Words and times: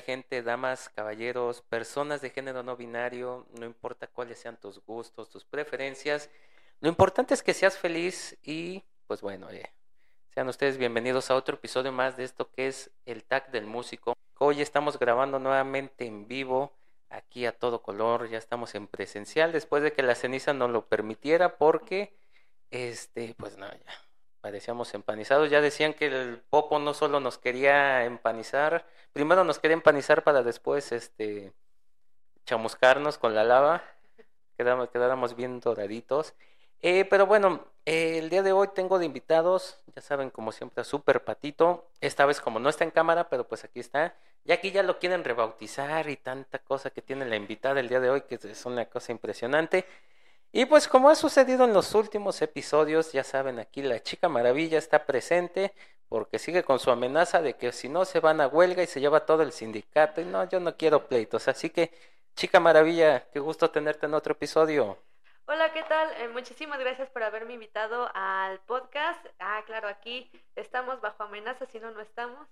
gente, 0.00 0.42
damas, 0.42 0.88
caballeros, 0.88 1.60
personas 1.62 2.20
de 2.20 2.30
género 2.30 2.62
no 2.62 2.76
binario? 2.76 3.46
No 3.58 3.66
importa 3.66 4.06
cuáles 4.06 4.38
sean 4.38 4.58
tus 4.58 4.84
gustos, 4.84 5.28
tus 5.28 5.44
preferencias. 5.44 6.30
Lo 6.80 6.88
importante 6.88 7.34
es 7.34 7.42
que 7.42 7.54
seas 7.54 7.76
feliz 7.76 8.38
y 8.42 8.82
pues 9.06 9.20
bueno, 9.20 9.50
eh, 9.50 9.72
sean 10.30 10.48
ustedes 10.48 10.78
bienvenidos 10.78 11.30
a 11.30 11.34
otro 11.34 11.56
episodio 11.56 11.92
más 11.92 12.16
de 12.16 12.24
esto 12.24 12.50
que 12.50 12.68
es 12.68 12.90
el 13.04 13.24
tag 13.24 13.50
del 13.50 13.66
músico. 13.66 14.14
Hoy 14.38 14.62
estamos 14.62 14.98
grabando 14.98 15.38
nuevamente 15.38 16.06
en 16.06 16.26
vivo, 16.26 16.72
aquí 17.10 17.44
a 17.46 17.52
todo 17.52 17.82
color, 17.82 18.28
ya 18.30 18.38
estamos 18.38 18.74
en 18.74 18.86
presencial 18.86 19.52
después 19.52 19.82
de 19.82 19.92
que 19.92 20.02
la 20.02 20.14
ceniza 20.14 20.54
nos 20.54 20.70
lo 20.70 20.86
permitiera 20.86 21.58
porque, 21.58 22.16
este, 22.70 23.34
pues 23.36 23.58
no, 23.58 23.70
ya 23.70 24.11
parecíamos 24.42 24.92
empanizados. 24.92 25.48
Ya 25.48 25.62
decían 25.62 25.94
que 25.94 26.06
el 26.06 26.38
popo 26.50 26.78
no 26.78 26.92
solo 26.92 27.20
nos 27.20 27.38
quería 27.38 28.04
empanizar, 28.04 28.84
primero 29.14 29.44
nos 29.44 29.58
quería 29.58 29.76
empanizar 29.76 30.24
para 30.24 30.42
después, 30.42 30.92
este, 30.92 31.52
chamuscarnos 32.44 33.16
con 33.16 33.34
la 33.34 33.44
lava, 33.44 33.82
quedamos, 34.58 34.90
quedáramos 34.90 35.36
bien 35.36 35.60
doraditos. 35.60 36.34
Eh, 36.82 37.04
pero 37.08 37.26
bueno, 37.26 37.64
eh, 37.86 38.18
el 38.18 38.28
día 38.28 38.42
de 38.42 38.52
hoy 38.52 38.68
tengo 38.74 38.98
de 38.98 39.06
invitados, 39.06 39.80
ya 39.94 40.02
saben, 40.02 40.30
como 40.30 40.50
siempre, 40.50 40.82
a 40.82 40.84
Super 40.84 41.24
Patito. 41.24 41.88
Esta 42.00 42.26
vez 42.26 42.40
como 42.40 42.58
no 42.58 42.68
está 42.68 42.84
en 42.84 42.90
cámara, 42.90 43.28
pero 43.28 43.46
pues 43.46 43.64
aquí 43.64 43.78
está. 43.80 44.16
Ya 44.44 44.54
aquí 44.54 44.72
ya 44.72 44.82
lo 44.82 44.98
quieren 44.98 45.22
rebautizar 45.22 46.10
y 46.10 46.16
tanta 46.16 46.58
cosa 46.58 46.90
que 46.90 47.00
tiene 47.00 47.24
la 47.26 47.36
invitada 47.36 47.78
el 47.78 47.88
día 47.88 48.00
de 48.00 48.10
hoy, 48.10 48.22
que 48.22 48.34
es 48.42 48.66
una 48.66 48.86
cosa 48.86 49.12
impresionante. 49.12 49.86
Y 50.54 50.66
pues 50.66 50.86
como 50.86 51.08
ha 51.08 51.14
sucedido 51.14 51.64
en 51.64 51.72
los 51.72 51.94
últimos 51.94 52.42
episodios, 52.42 53.12
ya 53.12 53.24
saben, 53.24 53.58
aquí 53.58 53.80
la 53.80 54.02
chica 54.02 54.28
maravilla 54.28 54.76
está 54.76 55.06
presente 55.06 55.72
porque 56.10 56.38
sigue 56.38 56.62
con 56.62 56.78
su 56.78 56.90
amenaza 56.90 57.40
de 57.40 57.56
que 57.56 57.72
si 57.72 57.88
no 57.88 58.04
se 58.04 58.20
van 58.20 58.42
a 58.42 58.48
huelga 58.48 58.82
y 58.82 58.86
se 58.86 59.00
lleva 59.00 59.24
todo 59.24 59.42
el 59.42 59.52
sindicato. 59.52 60.20
Y 60.20 60.26
no, 60.26 60.46
yo 60.46 60.60
no 60.60 60.76
quiero 60.76 61.06
pleitos. 61.08 61.48
Así 61.48 61.70
que, 61.70 61.90
chica 62.34 62.60
maravilla, 62.60 63.30
qué 63.32 63.38
gusto 63.40 63.70
tenerte 63.70 64.04
en 64.04 64.12
otro 64.12 64.32
episodio. 64.32 64.98
Hola, 65.46 65.72
¿qué 65.72 65.82
tal? 65.84 66.10
Eh, 66.20 66.28
muchísimas 66.28 66.78
gracias 66.78 67.08
por 67.08 67.22
haberme 67.22 67.54
invitado 67.54 68.10
al 68.12 68.60
podcast. 68.60 69.24
Ah, 69.38 69.62
claro, 69.64 69.88
aquí 69.88 70.30
estamos 70.54 71.00
bajo 71.00 71.22
amenaza, 71.22 71.64
si 71.64 71.80
no, 71.80 71.92
no 71.92 72.02
estamos. 72.02 72.46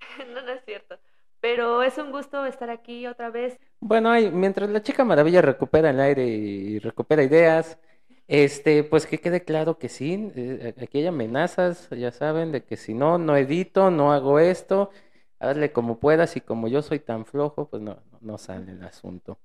no, 0.28 0.42
no 0.42 0.52
es 0.52 0.62
cierto. 0.66 0.98
Pero 1.46 1.84
es 1.84 1.96
un 1.96 2.10
gusto 2.10 2.44
estar 2.44 2.70
aquí 2.70 3.06
otra 3.06 3.30
vez. 3.30 3.56
Bueno, 3.78 4.10
mientras 4.32 4.68
la 4.68 4.82
chica 4.82 5.04
maravilla 5.04 5.40
recupera 5.42 5.90
el 5.90 6.00
aire 6.00 6.26
y 6.26 6.80
recupera 6.80 7.22
ideas, 7.22 7.78
este, 8.26 8.82
pues 8.82 9.06
que 9.06 9.18
quede 9.18 9.44
claro 9.44 9.78
que 9.78 9.88
sí, 9.88 10.32
eh, 10.34 10.74
aquí 10.82 10.98
hay 10.98 11.06
amenazas, 11.06 11.88
ya 11.90 12.10
saben, 12.10 12.50
de 12.50 12.64
que 12.64 12.76
si 12.76 12.94
no, 12.94 13.18
no 13.18 13.36
edito, 13.36 13.92
no 13.92 14.12
hago 14.12 14.40
esto, 14.40 14.90
hazle 15.38 15.70
como 15.70 16.00
puedas 16.00 16.36
y 16.36 16.40
como 16.40 16.66
yo 16.66 16.82
soy 16.82 16.98
tan 16.98 17.24
flojo, 17.24 17.68
pues 17.70 17.80
no, 17.80 18.02
no 18.20 18.38
sale 18.38 18.72
el 18.72 18.82
asunto. 18.82 19.38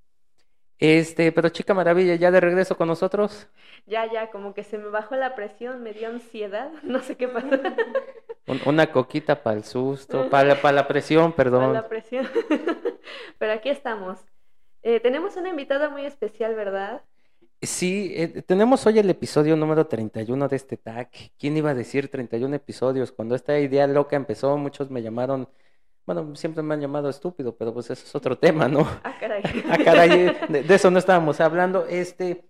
Este, 0.79 1.31
pero 1.31 1.49
chica 1.49 1.75
maravilla, 1.75 2.15
¿ya 2.15 2.31
de 2.31 2.39
regreso 2.39 2.75
con 2.75 2.87
nosotros? 2.87 3.47
Ya, 3.85 4.11
ya, 4.11 4.31
como 4.31 4.55
que 4.55 4.63
se 4.63 4.79
me 4.79 4.89
bajó 4.89 5.15
la 5.15 5.35
presión, 5.35 5.83
me 5.83 5.93
dio 5.93 6.09
ansiedad, 6.09 6.71
no 6.83 6.99
sé 7.03 7.15
qué 7.15 7.27
pasó. 7.27 7.47
una 8.65 8.91
coquita 8.91 9.43
para 9.43 9.57
el 9.57 9.63
susto, 9.63 10.29
para, 10.29 10.61
para 10.61 10.73
la 10.73 10.87
presión, 10.87 11.33
perdón. 11.33 11.67
Para 11.67 11.73
la 11.81 11.87
presión. 11.87 12.27
pero 13.37 13.53
aquí 13.53 13.69
estamos. 13.69 14.19
Eh, 14.83 14.99
tenemos 14.99 15.35
una 15.37 15.49
invitada 15.49 15.89
muy 15.89 16.05
especial, 16.05 16.55
¿verdad? 16.55 17.01
Sí, 17.61 18.13
eh, 18.15 18.41
tenemos 18.41 18.85
hoy 18.87 18.99
el 18.99 19.09
episodio 19.09 19.55
número 19.55 19.85
31 19.87 20.47
de 20.47 20.55
este 20.55 20.77
tag. 20.77 21.09
¿Quién 21.37 21.55
iba 21.57 21.69
a 21.69 21.75
decir 21.75 22.09
31 22.09 22.55
episodios? 22.55 23.11
Cuando 23.11 23.35
esta 23.35 23.59
idea 23.59 23.85
loca 23.85 24.15
empezó, 24.15 24.57
muchos 24.57 24.89
me 24.89 25.01
llamaron 25.01 25.47
bueno, 26.05 26.35
siempre 26.35 26.63
me 26.63 26.73
han 26.73 26.81
llamado 26.81 27.09
estúpido, 27.09 27.55
pero 27.55 27.73
pues 27.73 27.89
eso 27.89 28.05
es 28.05 28.15
otro 28.15 28.37
tema, 28.37 28.67
¿no? 28.67 28.81
Ah, 29.03 29.15
caray. 29.19 29.43
ah, 29.69 29.77
caray, 29.83 30.09
de, 30.49 30.75
eso 30.75 30.91
no 30.91 30.99
estábamos 30.99 31.39
hablando. 31.39 31.85
Este, 31.85 32.43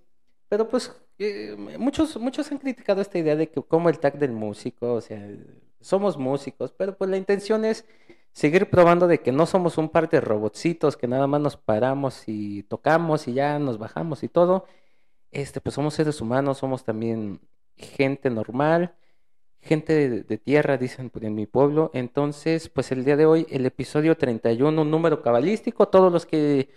pero 0.47 0.67
pues 0.67 0.93
eh, 1.17 1.55
muchos, 1.77 2.17
muchos 2.17 2.51
han 2.51 2.57
criticado 2.57 3.01
esta 3.01 3.17
idea 3.17 3.35
de 3.35 3.49
que 3.49 3.61
como 3.61 3.89
el 3.89 3.99
tag 3.99 4.17
del 4.17 4.31
músico, 4.31 4.93
o 4.93 5.01
sea, 5.01 5.27
somos 5.81 6.17
músicos, 6.17 6.73
pero 6.77 6.97
pues 6.97 7.09
la 7.09 7.17
intención 7.17 7.65
es 7.65 7.85
seguir 8.33 8.69
probando 8.69 9.07
de 9.07 9.21
que 9.21 9.31
no 9.31 9.45
somos 9.45 9.77
un 9.77 9.89
par 9.89 10.09
de 10.09 10.21
robotcitos 10.21 10.97
que 10.97 11.07
nada 11.07 11.27
más 11.27 11.41
nos 11.41 11.57
paramos 11.57 12.23
y 12.27 12.63
tocamos 12.63 13.27
y 13.27 13.33
ya 13.33 13.59
nos 13.59 13.77
bajamos 13.77 14.23
y 14.23 14.29
todo. 14.29 14.65
Este, 15.31 15.61
pues 15.61 15.75
somos 15.75 15.93
seres 15.95 16.21
humanos, 16.21 16.59
somos 16.59 16.83
también 16.83 17.41
gente 17.77 18.29
normal 18.29 18.95
gente 19.61 20.23
de, 20.23 20.37
tierra, 20.37 20.77
dicen 20.77 21.09
pues, 21.09 21.23
en 21.25 21.35
mi 21.35 21.45
pueblo. 21.47 21.91
Entonces, 21.93 22.69
pues 22.69 22.91
el 22.91 23.05
día 23.05 23.15
de 23.15 23.25
hoy, 23.25 23.47
el 23.49 23.65
episodio 23.65 24.17
31, 24.17 24.81
un 24.81 24.91
número 24.91 25.21
cabalístico. 25.21 25.87
Todos 25.89 26.11
los 26.11 26.25
que 26.25 26.69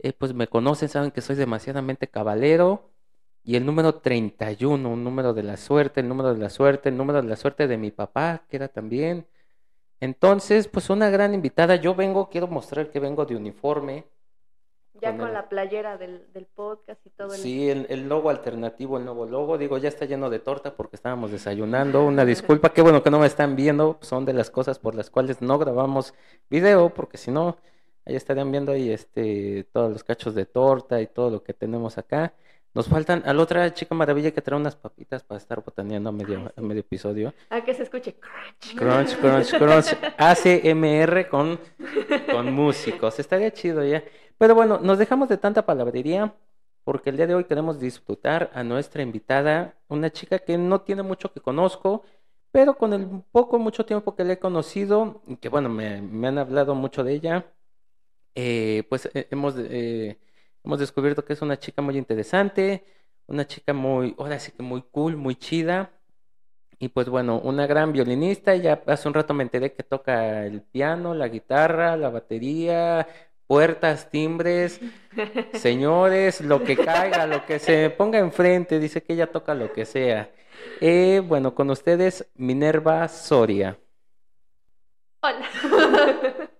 eh, 0.00 0.12
pues 0.12 0.34
me 0.34 0.48
conocen 0.48 0.88
saben 0.88 1.10
que 1.10 1.20
soy 1.20 1.36
demasiadamente 1.36 2.08
cabalero. 2.08 2.90
Y 3.48 3.54
el 3.54 3.64
número 3.64 3.94
31, 3.94 4.90
un 4.90 5.04
número 5.04 5.32
de 5.32 5.44
la 5.44 5.56
suerte, 5.56 6.00
el 6.00 6.08
número 6.08 6.34
de 6.34 6.40
la 6.40 6.50
suerte, 6.50 6.88
el 6.88 6.96
número 6.96 7.22
de 7.22 7.28
la 7.28 7.36
suerte 7.36 7.68
de 7.68 7.78
mi 7.78 7.92
papá, 7.92 8.42
que 8.48 8.56
era 8.56 8.66
también. 8.66 9.24
Entonces, 10.00 10.66
pues 10.66 10.90
una 10.90 11.10
gran 11.10 11.32
invitada. 11.32 11.76
Yo 11.76 11.94
vengo, 11.94 12.28
quiero 12.28 12.48
mostrar 12.48 12.90
que 12.90 12.98
vengo 12.98 13.24
de 13.24 13.36
uniforme. 13.36 14.04
Ya 15.00 15.16
con, 15.16 15.32
la 15.32 15.48
playera 15.48 15.96
del, 15.96 16.26
del, 16.32 16.46
podcast 16.46 17.06
y 17.06 17.10
todo. 17.10 17.30
Sí, 17.30 17.70
el, 17.70 17.86
el, 17.88 18.08
logo 18.08 18.30
alternativo, 18.30 18.98
el 18.98 19.04
nuevo 19.04 19.26
logo. 19.26 19.58
Digo, 19.58 19.78
ya 19.78 19.90
está 19.90 20.06
lleno 20.06 20.28
de 20.28 20.40
torta 20.40 20.74
porque 20.74 20.96
estábamos 20.96 21.30
desayunando. 21.30 22.04
Una 22.04 22.24
disculpa, 22.24 22.72
qué 22.72 22.82
bueno 22.82 23.04
que 23.04 23.12
no 23.12 23.20
me 23.20 23.28
están 23.28 23.54
viendo. 23.54 23.96
Son 24.00 24.24
de 24.24 24.32
las 24.32 24.50
cosas 24.50 24.80
por 24.80 24.96
las 24.96 25.08
cuales 25.08 25.40
no 25.40 25.56
grabamos 25.56 26.14
video, 26.50 26.92
porque 26.92 27.16
si 27.16 27.30
no, 27.30 27.58
ahí 28.06 28.16
estarían 28.16 28.50
viendo 28.50 28.72
ahí 28.72 28.90
este, 28.90 29.68
todos 29.72 29.92
los 29.92 30.02
cachos 30.02 30.34
de 30.34 30.46
torta 30.46 31.00
y 31.00 31.06
todo 31.06 31.30
lo 31.30 31.44
que 31.44 31.54
tenemos 31.54 31.96
acá. 31.96 32.34
Nos 32.76 32.88
faltan 32.88 33.22
a 33.24 33.32
la 33.32 33.42
otra 33.42 33.72
chica 33.72 33.94
maravilla 33.94 34.32
que 34.32 34.42
trae 34.42 34.60
unas 34.60 34.76
papitas 34.76 35.22
para 35.22 35.38
estar 35.38 35.64
botaneando 35.64 36.10
a 36.10 36.12
medio, 36.12 36.52
a 36.54 36.60
medio 36.60 36.80
episodio. 36.80 37.32
A 37.48 37.64
que 37.64 37.72
se 37.72 37.84
escuche 37.84 38.16
crunch. 38.16 38.76
Crunch, 38.76 39.16
crunch, 39.16 39.56
crunch. 39.56 39.96
ACMR 40.18 41.26
con, 41.30 41.58
con 42.30 42.52
músicos. 42.52 43.18
Estaría 43.18 43.50
chido 43.50 43.82
ya. 43.82 44.04
Pero 44.36 44.54
bueno, 44.54 44.78
nos 44.82 44.98
dejamos 44.98 45.30
de 45.30 45.38
tanta 45.38 45.64
palabrería 45.64 46.34
porque 46.84 47.08
el 47.08 47.16
día 47.16 47.26
de 47.26 47.34
hoy 47.34 47.44
queremos 47.44 47.80
disfrutar 47.80 48.50
a 48.52 48.62
nuestra 48.62 49.02
invitada, 49.02 49.74
una 49.88 50.12
chica 50.12 50.38
que 50.38 50.58
no 50.58 50.82
tiene 50.82 51.02
mucho 51.02 51.32
que 51.32 51.40
conozco, 51.40 52.02
pero 52.52 52.76
con 52.76 52.92
el 52.92 53.08
poco, 53.32 53.58
mucho 53.58 53.86
tiempo 53.86 54.14
que 54.14 54.22
le 54.22 54.34
he 54.34 54.38
conocido, 54.38 55.22
y 55.26 55.36
que 55.36 55.48
bueno, 55.48 55.70
me, 55.70 55.96
han 56.28 56.36
hablado 56.36 56.74
mucho 56.74 57.02
de 57.04 57.14
ella, 57.14 57.46
eh, 58.34 58.84
pues 58.90 59.08
eh, 59.14 59.28
hemos, 59.30 59.54
eh, 59.56 60.18
hemos 60.66 60.80
descubierto 60.80 61.24
que 61.24 61.32
es 61.32 61.42
una 61.42 61.58
chica 61.58 61.80
muy 61.80 61.96
interesante, 61.96 62.84
una 63.26 63.46
chica 63.46 63.72
muy, 63.72 64.14
ahora 64.18 64.38
sí 64.38 64.52
que 64.52 64.62
muy 64.62 64.82
cool, 64.82 65.16
muy 65.16 65.36
chida, 65.36 65.92
y 66.78 66.88
pues 66.88 67.08
bueno, 67.08 67.38
una 67.38 67.66
gran 67.66 67.92
violinista, 67.92 68.54
ya 68.56 68.82
hace 68.86 69.08
un 69.08 69.14
rato 69.14 69.32
me 69.32 69.44
enteré 69.44 69.72
que 69.72 69.82
toca 69.82 70.44
el 70.44 70.60
piano, 70.62 71.14
la 71.14 71.28
guitarra, 71.28 71.96
la 71.96 72.10
batería, 72.10 73.06
puertas, 73.46 74.10
timbres, 74.10 74.80
señores, 75.54 76.40
lo 76.40 76.62
que 76.62 76.76
caiga, 76.76 77.26
lo 77.26 77.46
que 77.46 77.58
se 77.58 77.88
ponga 77.90 78.18
enfrente, 78.18 78.80
dice 78.80 79.02
que 79.02 79.14
ella 79.14 79.28
toca 79.28 79.54
lo 79.54 79.72
que 79.72 79.86
sea. 79.86 80.30
Eh, 80.80 81.22
bueno, 81.24 81.54
con 81.54 81.70
ustedes, 81.70 82.26
Minerva 82.34 83.08
Soria. 83.08 83.78
Hola. 85.22 86.50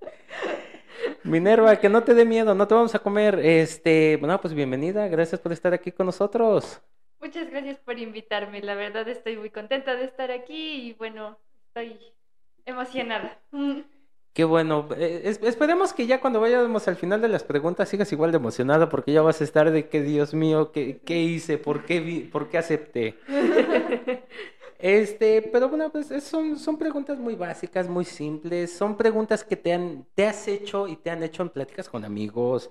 Minerva, 1.26 1.76
que 1.76 1.88
no 1.88 2.04
te 2.04 2.14
dé 2.14 2.24
miedo, 2.24 2.54
no 2.54 2.68
te 2.68 2.74
vamos 2.74 2.94
a 2.94 3.00
comer. 3.00 3.40
Este, 3.40 4.16
bueno, 4.18 4.40
pues 4.40 4.54
bienvenida, 4.54 5.08
gracias 5.08 5.40
por 5.40 5.52
estar 5.52 5.74
aquí 5.74 5.90
con 5.90 6.06
nosotros. 6.06 6.80
Muchas 7.20 7.50
gracias 7.50 7.78
por 7.78 7.98
invitarme, 7.98 8.62
la 8.62 8.74
verdad 8.74 9.08
estoy 9.08 9.36
muy 9.36 9.50
contenta 9.50 9.96
de 9.96 10.04
estar 10.04 10.30
aquí 10.30 10.88
y 10.88 10.92
bueno, 10.92 11.38
estoy 11.66 11.98
emocionada. 12.64 13.40
Qué 14.32 14.44
bueno. 14.44 14.86
Eh, 14.96 15.34
esperemos 15.42 15.94
que 15.94 16.06
ya 16.06 16.20
cuando 16.20 16.40
vayamos 16.40 16.86
al 16.88 16.96
final 16.96 17.22
de 17.22 17.28
las 17.28 17.42
preguntas 17.42 17.88
sigas 17.88 18.12
igual 18.12 18.30
de 18.30 18.36
emocionada 18.36 18.88
porque 18.88 19.12
ya 19.12 19.22
vas 19.22 19.40
a 19.40 19.44
estar 19.44 19.70
de 19.70 19.88
que, 19.88 20.02
Dios 20.02 20.34
mío, 20.34 20.72
¿qué, 20.72 21.00
qué 21.04 21.18
hice? 21.18 21.58
¿Por 21.58 21.84
qué, 21.86 22.00
vi, 22.00 22.20
¿Por 22.20 22.48
qué 22.48 22.58
acepté? 22.58 23.16
este, 24.78 25.42
pero 25.42 25.68
bueno, 25.68 25.90
pues 25.90 26.08
son, 26.22 26.58
son 26.58 26.76
preguntas 26.76 27.18
muy 27.18 27.34
básicas, 27.34 27.88
muy 27.88 28.04
simples. 28.04 28.76
Son 28.76 28.96
preguntas 28.96 29.44
que 29.44 29.56
te, 29.56 29.72
han, 29.72 30.06
te 30.14 30.26
has 30.26 30.46
hecho 30.48 30.86
y 30.88 30.96
te 30.96 31.10
han 31.10 31.22
hecho 31.22 31.42
en 31.42 31.50
pláticas 31.50 31.88
con 31.88 32.04
amigos. 32.04 32.70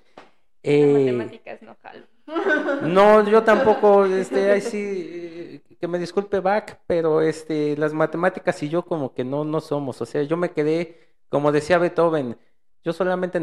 Eh, 0.63 0.93
matemáticas 0.93 1.61
no 1.61 1.75
jalo. 1.81 2.05
No, 2.81 3.27
yo 3.29 3.43
tampoco, 3.43 4.05
este, 4.05 4.51
ahí 4.51 4.61
sí, 4.61 4.77
eh, 4.79 5.61
que 5.79 5.87
me 5.87 5.99
disculpe 5.99 6.39
Back, 6.39 6.81
pero 6.87 7.21
este, 7.21 7.77
las 7.77 7.93
matemáticas 7.93 8.61
y 8.63 8.69
yo 8.69 8.83
como 8.83 9.13
que 9.13 9.23
no, 9.23 9.43
no 9.43 9.61
somos. 9.61 10.01
O 10.01 10.05
sea, 10.05 10.23
yo 10.23 10.35
me 10.35 10.51
quedé 10.51 11.05
como 11.29 11.51
decía 11.51 11.77
Beethoven, 11.77 12.37
yo 12.83 12.93
solamente 12.93 13.39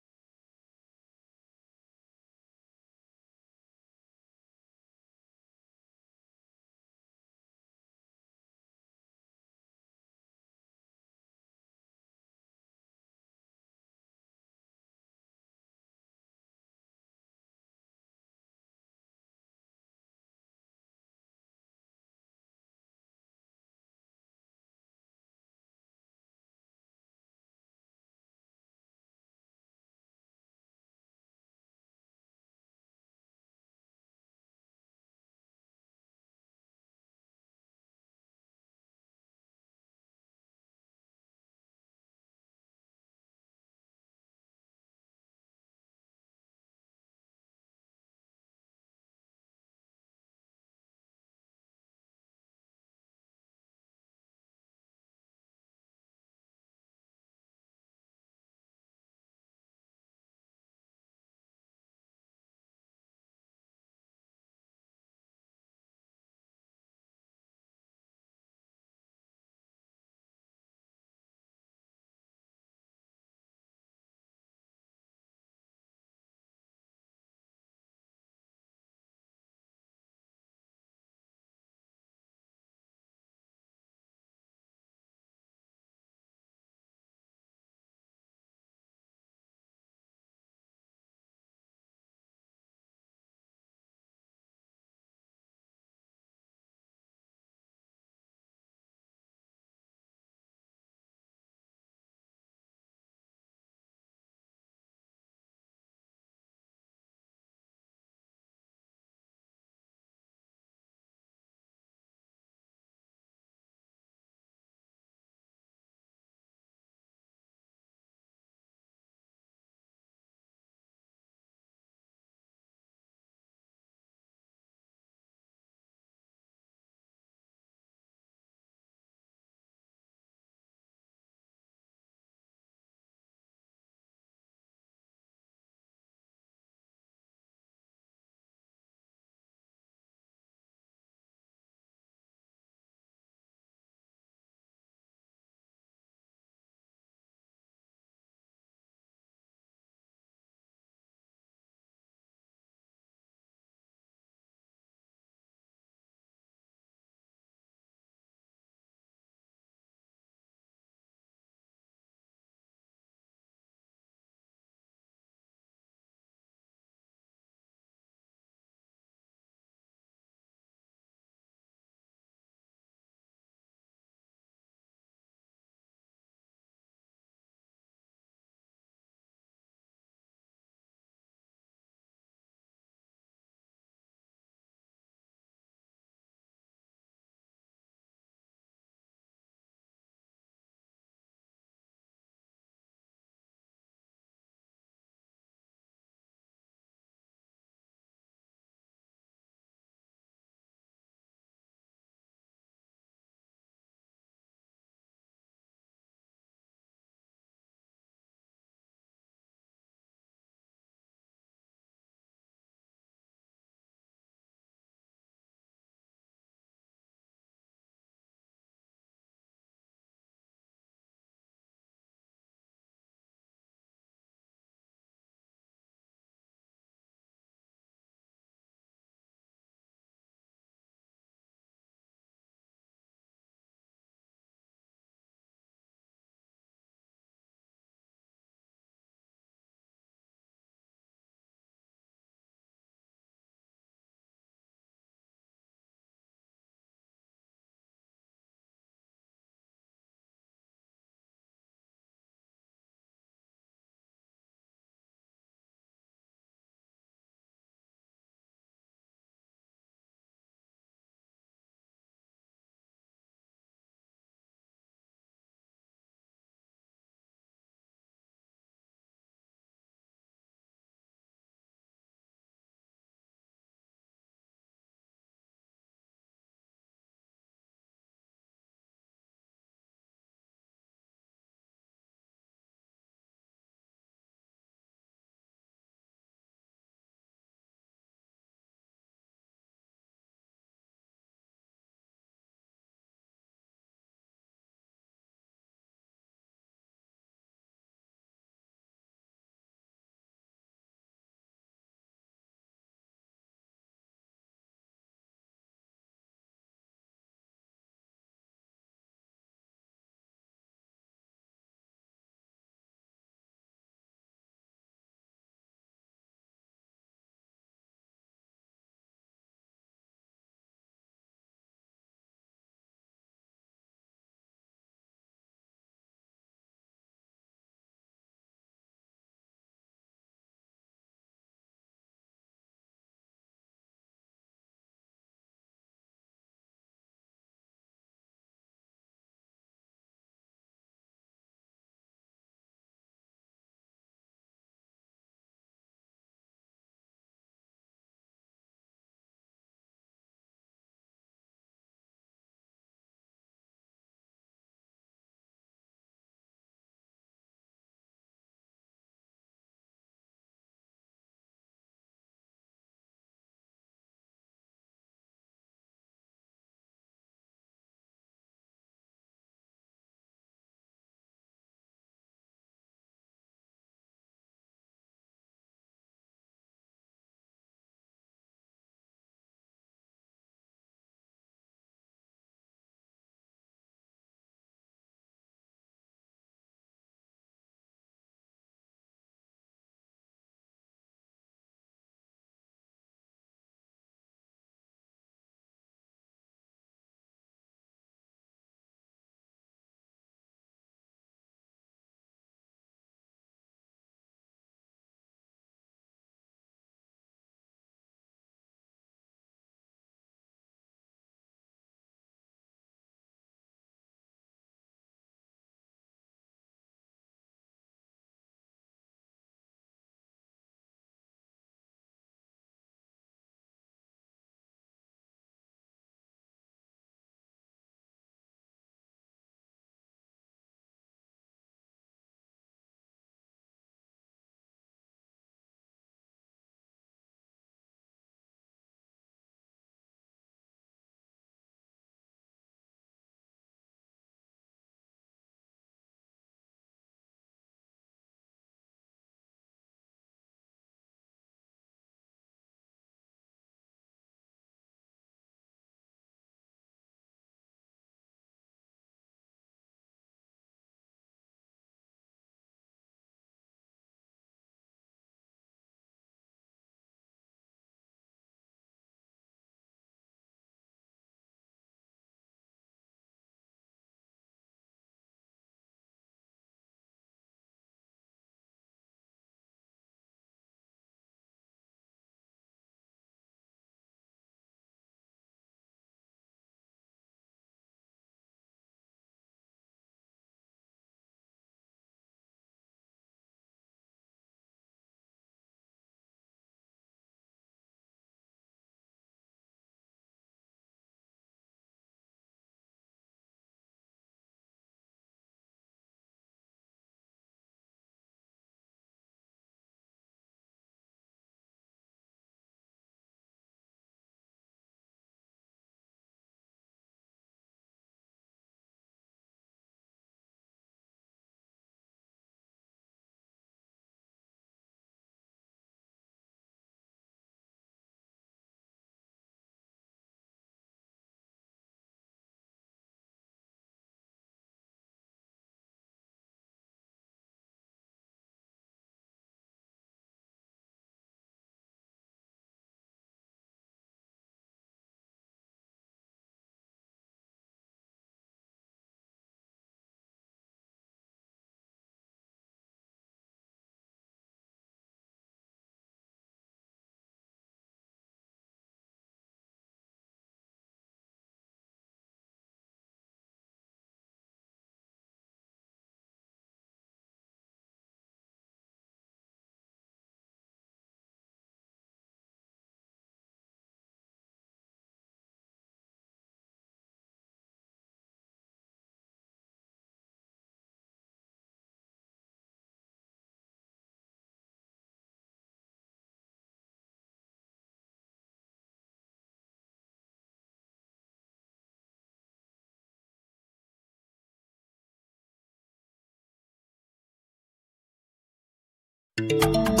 Thank 599.49 599.99
you. 599.99 600.00